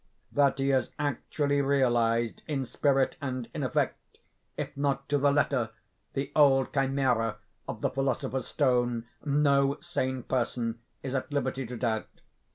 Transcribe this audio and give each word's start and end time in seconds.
That 0.31 0.57
he 0.57 0.69
has 0.69 0.89
actually 0.97 1.61
realized, 1.61 2.41
in 2.47 2.65
spirit 2.65 3.17
and 3.21 3.47
in 3.53 3.61
effect, 3.61 4.17
if 4.57 4.75
not 4.75 5.07
to 5.09 5.19
the 5.19 5.31
letter, 5.31 5.69
the 6.13 6.31
old 6.35 6.73
chimaera 6.73 7.35
of 7.67 7.81
the 7.81 7.89
philosopher's 7.91 8.47
stone, 8.47 9.05
no 9.23 9.79
sane 9.79 10.23
person 10.23 10.79
is 11.03 11.13
at 11.13 11.31
liberty 11.31 11.67
to 11.67 11.77
doubt. 11.77 12.21